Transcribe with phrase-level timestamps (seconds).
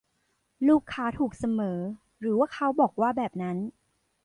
[0.67, 1.79] ลูกค้าถูกเสมอ
[2.19, 3.57] หรือว่าเขาบอกว่าแบบนั้น